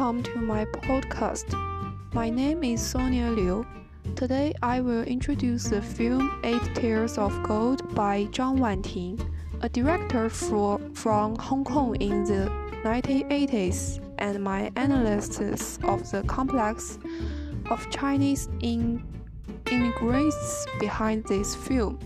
[0.00, 1.44] welcome to my podcast.
[2.14, 3.66] My name is Sonia Liu.
[4.16, 9.20] Today I will introduce the film Eight Taels of Gold by Zhang Wanting,
[9.60, 12.50] a director for, from Hong Kong in the
[12.82, 16.98] 1980s, and my analysis of the complex
[17.68, 19.04] of Chinese in,
[19.70, 21.98] immigrants behind this film.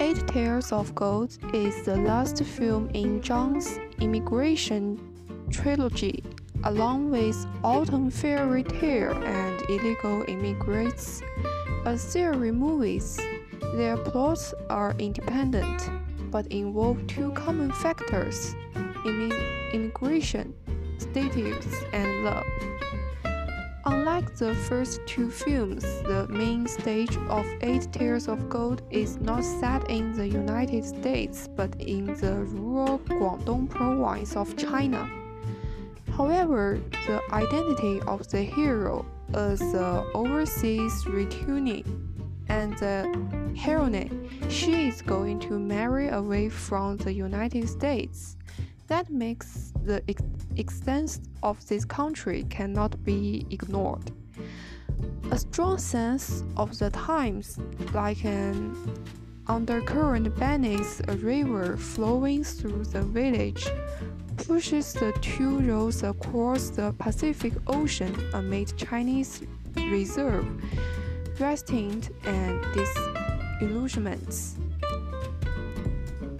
[0.00, 5.09] Eight Taels of Gold is the last film in Zhang's immigration
[5.50, 6.22] trilogy,
[6.64, 11.22] along with Autumn Fairy Tale and Illegal Immigrants,
[11.84, 13.20] a series movies.
[13.74, 15.90] Their plots are independent,
[16.30, 18.54] but involve two common factors
[19.72, 20.54] immigration,
[20.98, 22.44] status, and love.
[23.86, 29.42] Unlike the first two films, the main stage of Eight Taels of Gold is not
[29.42, 35.10] set in the United States but in the rural Guangdong province of China.
[36.20, 41.82] However, the identity of the hero as the overseas returnee
[42.46, 43.08] and the
[43.56, 48.36] heroine, she is going to marry away from the United States.
[48.88, 50.20] That makes the ex
[50.56, 54.12] extent of this country cannot be ignored.
[55.30, 57.58] A strong sense of the times,
[57.94, 58.76] like an
[59.46, 63.66] undercurrent beneath a river flowing through the village,
[64.46, 69.42] pushes the two roads across the Pacific Ocean amid Chinese
[69.76, 70.46] reserve,
[71.38, 74.56] resting and disillusionments.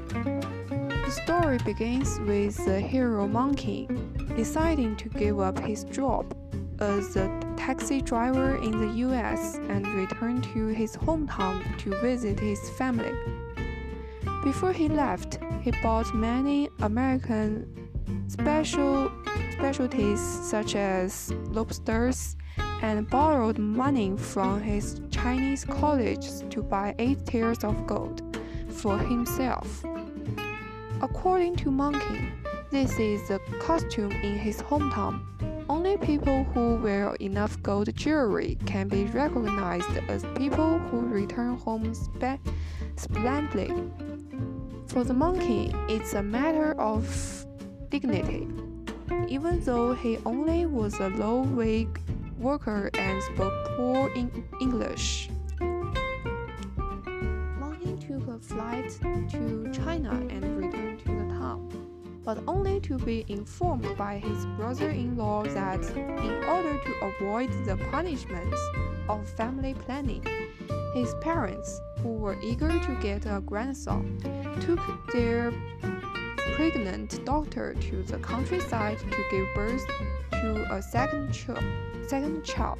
[0.08, 3.88] The story begins with the hero Monkey
[4.36, 6.36] deciding to give up his job
[6.78, 12.70] as a taxi driver in the US and return to his hometown to visit his
[12.70, 13.12] family.
[14.44, 17.79] Before he left, he bought many American
[18.28, 19.10] special
[19.52, 22.36] specialties such as lobsters
[22.82, 28.22] and borrowed money from his Chinese colleagues to buy eight tiers of gold
[28.68, 29.84] for himself.
[31.02, 32.32] According to Monkey,
[32.70, 35.20] this is the costume in his hometown.
[35.68, 41.92] Only people who wear enough gold jewelry can be recognized as people who return home
[42.96, 43.70] splendidly.
[44.86, 47.39] For the monkey, it's a matter of
[47.90, 48.48] dignity.
[49.28, 51.88] Even though he only was a low wage
[52.38, 54.30] worker and spoke poor in
[54.60, 55.28] English.
[57.58, 58.90] Monkey took a flight
[59.30, 61.68] to China and returned to the town,
[62.24, 67.50] but only to be informed by his brother in law that, in order to avoid
[67.66, 68.60] the punishments
[69.08, 70.24] of family planning,
[70.94, 74.18] his parents, who were eager to get a grandson,
[74.60, 74.80] took
[75.12, 75.52] their
[76.60, 79.82] pregnant daughter to the countryside to give birth
[80.30, 81.46] to a second, ch-
[82.06, 82.78] second child.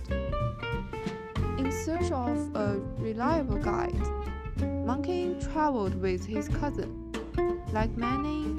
[1.56, 4.06] In search of a reliable guide,
[4.84, 7.10] Monkey traveled with his cousin.
[7.72, 8.54] Like many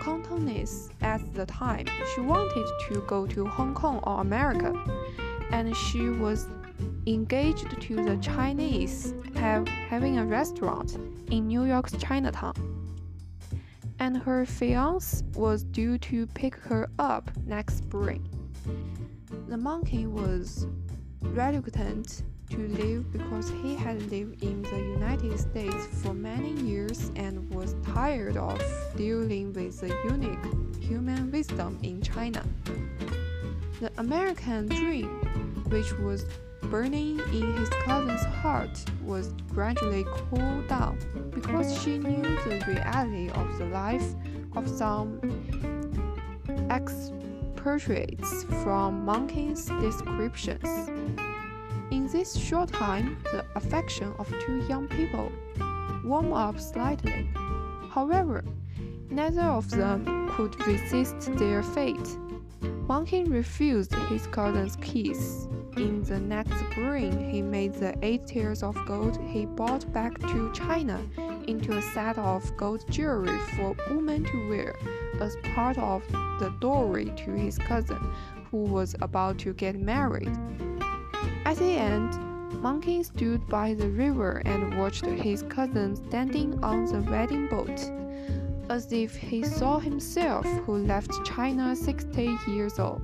[0.00, 1.86] Cantonese at the time.
[2.14, 4.72] She wanted to go to Hong Kong or America,
[5.50, 6.46] and she was
[7.08, 10.94] engaged to the Chinese have, having a restaurant
[11.32, 12.75] in New York's Chinatown.
[13.98, 18.28] And her fiance was due to pick her up next spring.
[19.48, 20.66] The monkey was
[21.20, 27.48] reluctant to leave because he had lived in the United States for many years and
[27.52, 28.60] was tired of
[28.96, 32.44] dealing with the unique human wisdom in China.
[33.80, 35.08] The American dream,
[35.68, 36.24] which was
[36.70, 40.98] burning in his cousin's heart, was gradually cooled down
[41.30, 44.14] because she knew the reality of the life
[44.56, 45.20] of some
[46.70, 50.90] expatriates from Monkey's descriptions.
[51.90, 55.30] In this short time, the affection of two young people
[56.04, 57.28] warmed up slightly.
[57.90, 58.44] However,
[59.10, 62.18] neither of them could resist their fate.
[62.86, 65.48] Monkey refused his cousin's kiss.
[65.76, 70.50] In the next spring, he made the eight taels of gold he brought back to
[70.54, 70.98] China
[71.46, 74.74] into a set of gold jewelry for women to wear
[75.20, 76.02] as part of
[76.40, 77.98] the dowry to his cousin,
[78.50, 80.34] who was about to get married.
[81.44, 82.14] At the end,
[82.62, 87.90] Monkey stood by the river and watched his cousin standing on the wedding boat,
[88.70, 93.02] as if he saw himself who left China 60 years old.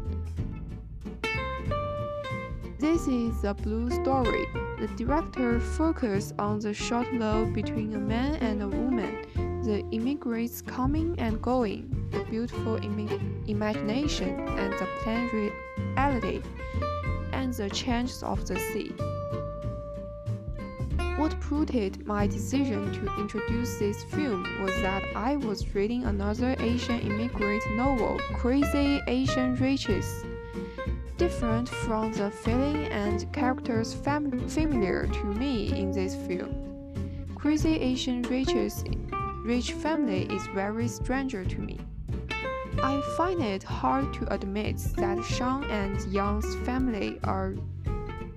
[2.82, 4.44] This is a blue story.
[4.81, 9.23] The director focused on the short love between a man and a woman,
[9.62, 16.43] the immigrants coming and going, the beautiful Im imagination and the plain reality
[17.32, 18.90] and the changes of the sea.
[21.20, 26.99] What prompted my decision to introduce this film was that I was reading another Asian
[26.99, 30.25] immigrant novel, Crazy Asian Riches.
[31.23, 36.51] Different from the feeling and characters fam familiar to me in this film.
[37.37, 38.83] Crazy Asian Riches
[39.45, 41.79] rich family is very stranger to me.
[42.83, 47.55] I find it hard to admit that Shang and Yang's family are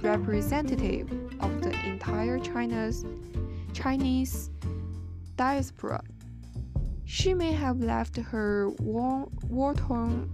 [0.01, 3.03] representative of the entire China's
[3.73, 4.51] Chinese
[5.35, 6.03] diaspora.
[7.05, 10.29] She may have left her war-torn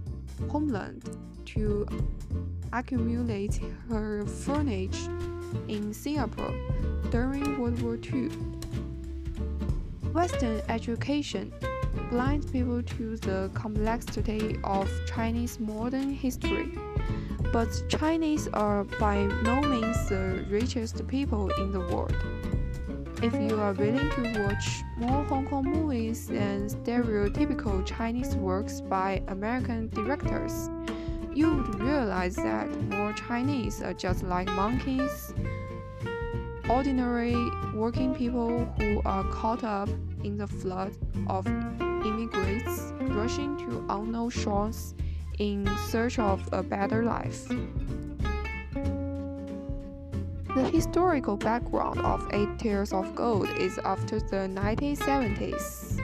[0.50, 1.02] homeland
[1.46, 1.86] to
[2.72, 5.10] accumulate her furniture
[5.68, 6.54] in Singapore
[7.10, 8.30] during World War II.
[10.12, 11.52] Western education
[12.10, 16.72] blinds people to the complexity of Chinese modern history.
[17.52, 22.16] But Chinese are by no means the richest people in the world.
[23.22, 29.22] If you are willing to watch more Hong Kong movies than stereotypical Chinese works by
[29.28, 30.68] American directors,
[31.32, 35.32] you would realize that more Chinese are just like monkeys,
[36.68, 37.36] ordinary
[37.76, 39.88] working people who are caught up
[40.24, 40.92] in the flood
[41.28, 44.96] of immigrants rushing to unknown shores
[45.38, 47.46] in search of a better life.
[50.54, 55.98] The historical background of Eight Taels of Gold is after the 1970s,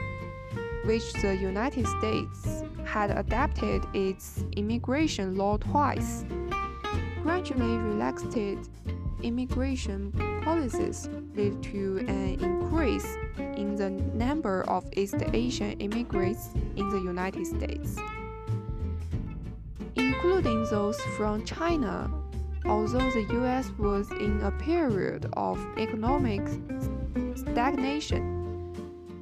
[0.85, 6.25] which the United States had adapted its immigration law twice,
[7.21, 8.35] gradually relaxed
[9.21, 10.11] immigration
[10.43, 17.45] policies led to an increase in the number of East Asian immigrants in the United
[17.45, 17.97] States,
[19.95, 22.09] including those from China.
[22.65, 26.41] Although the US was in a period of economic
[27.35, 28.37] stagnation,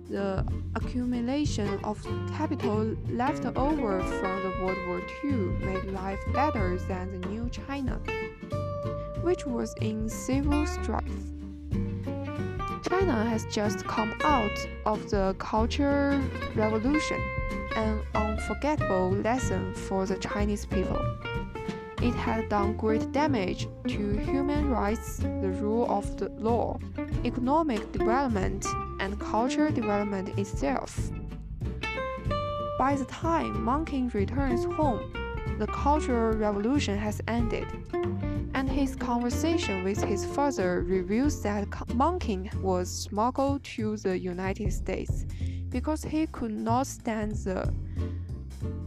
[0.10, 0.46] the
[0.76, 2.02] accumulation of
[2.32, 5.32] capital left over from the World War II
[5.66, 8.00] made life better than the new China
[9.28, 11.04] which was in civil strife.
[12.88, 16.22] China has just come out of the Cultural
[16.56, 17.22] Revolution,
[17.76, 21.02] an unforgettable lesson for the Chinese people.
[22.08, 26.80] It had done great damage to human rights, the rule of the law,
[27.26, 28.66] economic development,
[29.02, 31.12] and cultural development itself.
[32.80, 35.12] By the time Monking returns home,
[35.60, 37.68] the Cultural Revolution has ended
[38.54, 45.26] and his conversation with his father reveals that Monking was smuggled to the United States
[45.68, 47.74] because he could not stand the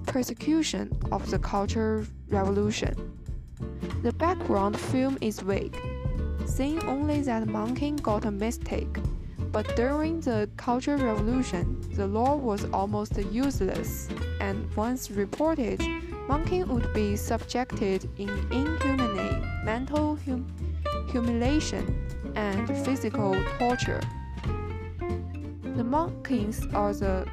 [0.06, 2.94] persecution of the Cultural Revolution.
[4.02, 5.76] The background film is vague,
[6.46, 8.98] saying only that Monking got a mistake.
[9.52, 14.08] But during the Cultural Revolution, the law was almost useless,
[14.40, 15.80] and once reported,
[16.28, 20.46] Monking would be subjected in inhumane mental hum
[21.10, 21.84] humiliation
[22.36, 24.00] and physical torture.
[25.76, 27.26] The Monkings are the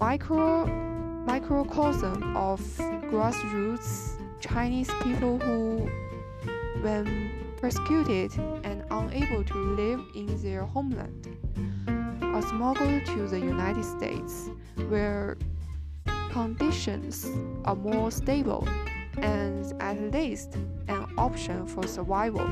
[0.00, 0.85] micro
[1.26, 2.60] microcosm of
[3.10, 5.90] grassroots Chinese people who,
[6.80, 11.36] when persecuted and unable to live in their homeland,
[12.22, 14.50] are smuggled to the United States,
[14.88, 15.36] where
[16.30, 17.26] conditions
[17.64, 18.68] are more stable
[19.18, 20.56] and at least
[20.86, 22.46] an option for survival.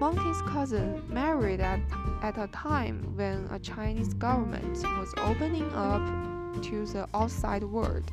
[0.00, 1.80] Monkey's cousin married at,
[2.24, 6.00] at a time when a Chinese government was opening up
[6.62, 8.10] to the outside world,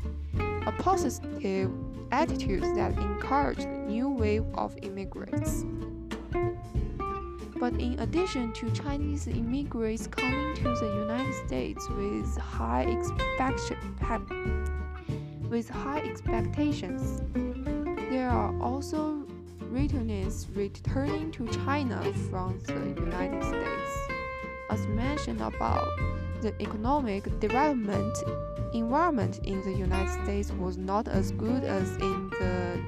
[0.67, 1.71] a positive
[2.11, 5.63] attitude that encouraged a new wave of immigrants.
[7.57, 12.83] But in addition to Chinese immigrants coming to the United States with high
[15.49, 17.21] with high expectations,
[18.09, 19.20] there are also
[19.71, 23.91] returnees returning to China from the United States.
[24.69, 25.87] As mentioned above,
[26.41, 28.17] the economic development
[28.73, 32.81] environment in the United States was not as good as in the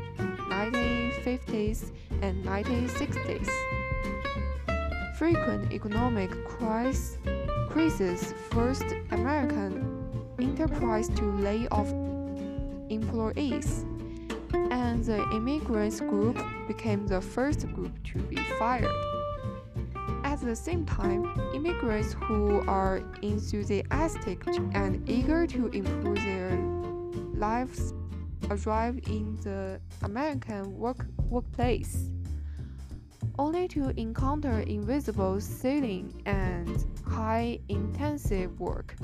[0.49, 3.49] 1950s and 1960s.
[5.17, 10.03] Frequent economic crises forced American
[10.39, 11.89] enterprise to lay off
[12.89, 13.85] employees,
[14.93, 18.85] and the immigrants group became the first group to be fired.
[20.23, 21.23] At the same time,
[21.55, 26.51] immigrants who are enthusiastic and eager to improve their
[27.33, 27.95] lives
[28.51, 32.11] arrive in the American work, workplace,
[33.39, 38.95] only to encounter invisible ceiling and high intensive work.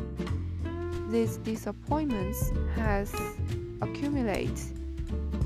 [1.10, 3.12] These disappointments has
[3.81, 4.60] accumulated,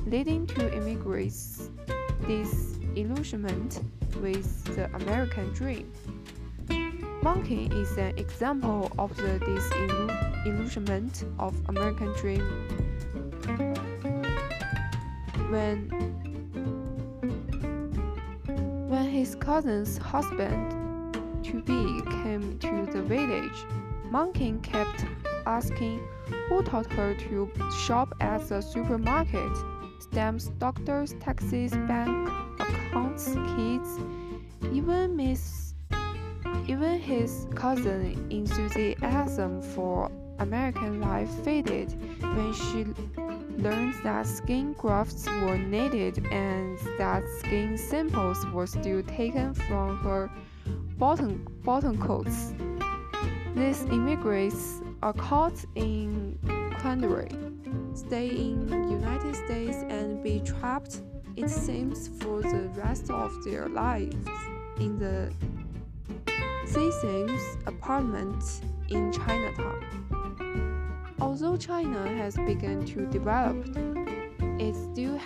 [0.05, 1.69] leading to immigrants'
[2.27, 3.81] disillusionment
[4.21, 5.91] with the American dream.
[7.21, 12.43] Monkey is an example of the disillusionment of American dream
[15.53, 15.87] when
[18.89, 23.59] when his cousin's husband to be came to the village,
[24.09, 25.05] Monkey kept
[25.45, 26.01] asking
[26.49, 27.51] who taught her to
[27.85, 29.51] shop at the supermarket,
[30.13, 32.29] stamps, doctors, taxis, bank
[32.59, 33.97] accounts, kids,
[34.71, 35.73] even Miss
[36.67, 41.91] even his cousin's enthusiasm for American life faded
[42.21, 42.85] when she
[43.57, 50.29] learned that skin grafts were needed and that skin samples were still taken from her
[50.99, 52.53] bottom, bottom coats.
[53.55, 56.37] These immigrants are caught in
[56.79, 57.31] quandary,
[57.97, 61.01] stay in United States and be trapped,
[61.35, 64.27] it seems, for the rest of their lives
[64.79, 65.31] in the
[66.65, 69.79] Seasons apartment in Chinatown.
[71.19, 73.57] Although China has begun to develop,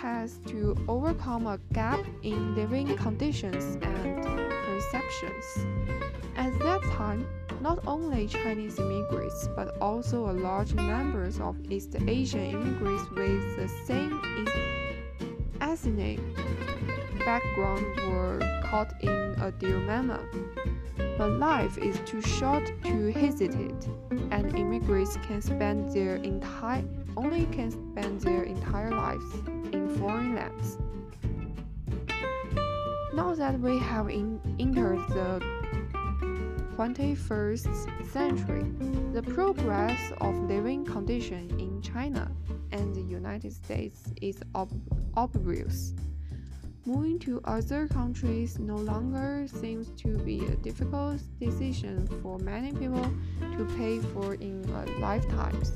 [0.00, 5.66] has to overcome a gap in living conditions and perceptions.
[6.36, 7.26] At that time,
[7.60, 13.68] not only Chinese immigrants but also a large numbers of East Asian immigrants with the
[13.86, 14.20] same
[15.60, 16.20] ethnic
[17.24, 20.20] background were caught in a dilemma.
[21.18, 23.88] But life is too short to hesitate,
[24.30, 26.84] and immigrants can spend their entire
[27.16, 29.27] only can spend their entire lives
[33.18, 35.42] Now that we have in, entered the
[36.76, 38.64] 21st century,
[39.12, 42.30] the progress of living conditions in China
[42.70, 44.70] and the United States is ob
[45.16, 45.94] obvious.
[46.86, 53.10] Moving to other countries no longer seems to be a difficult decision for many people
[53.40, 54.62] to pay for in
[55.00, 55.72] lifetimes.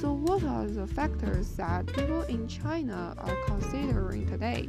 [0.00, 4.68] So, what are the factors that people in China are considering today?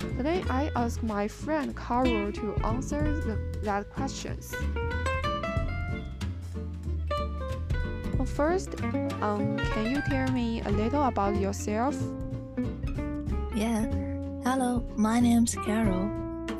[0.00, 4.54] Today, I ask my friend Carol to answer the, that questions.
[8.24, 8.80] First,
[9.20, 11.96] um, can you tell me a little about yourself?
[13.54, 13.84] Yeah.
[14.42, 16.10] Hello, my name's Carol.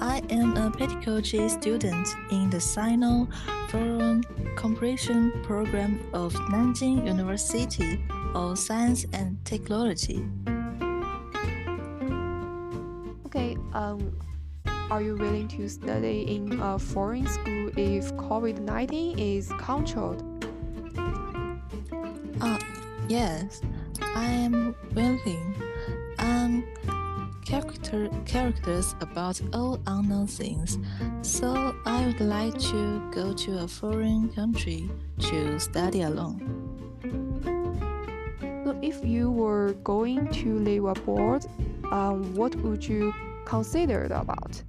[0.00, 3.26] I am a pedagogy student in the Sino
[3.68, 4.22] Foreign
[4.56, 8.02] Cooperation Program of Nanjing University
[8.34, 10.24] of Science and Technology.
[13.72, 14.16] Um,
[14.90, 20.24] are you willing to study in a foreign school if COVID 19 is controlled?
[22.40, 22.58] Uh,
[23.08, 23.60] yes,
[24.16, 25.54] I am willing.
[26.18, 26.64] Um,
[27.44, 30.78] character, characters about all unknown things,
[31.22, 36.40] so I would like to go to a foreign country to study alone.
[38.64, 41.46] So, if you were going to live abroad,
[41.92, 43.12] um, what would you
[43.50, 44.62] consider about?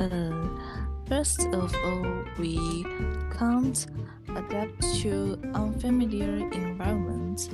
[0.00, 0.32] Uh,
[1.06, 2.56] first of all, we
[3.38, 3.86] can't
[4.30, 7.50] adapt to unfamiliar environments.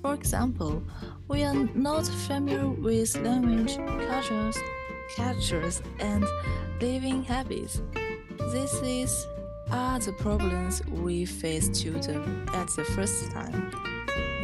[0.00, 0.82] For example,
[1.28, 3.76] we are not familiar with language,
[4.08, 4.58] cultures,
[5.14, 6.24] cultures, and
[6.80, 7.82] living habits.
[8.50, 9.26] This is
[9.70, 12.16] are the problems we face to the,
[12.54, 13.70] at the first time.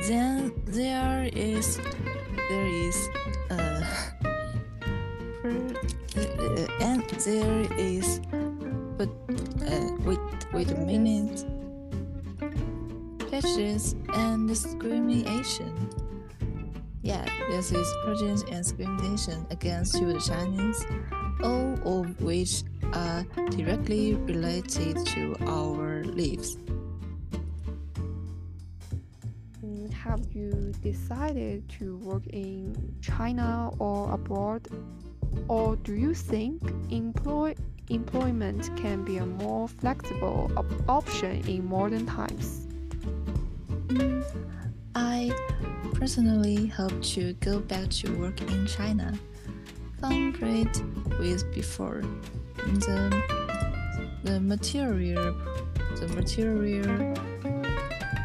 [0.07, 1.79] Then there is
[2.49, 3.09] there is
[3.51, 3.85] uh,
[6.81, 8.21] and there is
[8.97, 9.09] but
[9.67, 10.19] uh, wait
[10.53, 11.45] wait a minute
[13.41, 15.73] prejudice and discrimination.
[17.03, 20.85] Yeah, this is prejudice and discrimination against the Chinese,
[21.43, 26.57] all of which are directly related to our lives.
[29.65, 34.67] Mm, have you decided to work in China or abroad?
[35.49, 37.55] Or do you think employ
[37.89, 42.67] employment can be a more flexible op option in modern times?
[44.95, 45.33] I
[45.95, 49.19] personally hope to go back to work in China.
[50.01, 50.77] compared
[51.19, 52.03] with before.
[52.57, 53.23] The,
[54.25, 55.35] the material,
[55.97, 57.15] the material,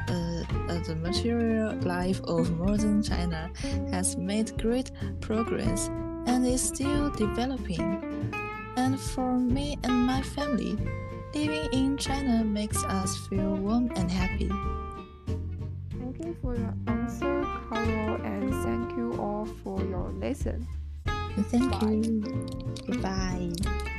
[0.07, 3.51] uh, the material life of modern China
[3.91, 4.91] has made great
[5.21, 5.89] progress
[6.25, 8.33] and is still developing.
[8.75, 10.77] And for me and my family,
[11.33, 14.49] living in China makes us feel warm and happy.
[15.99, 20.67] Thank you for your answer, Carol, and thank you all for your listen.
[21.49, 21.89] Thank Bye.
[21.91, 22.21] you.
[22.87, 23.89] Goodbye.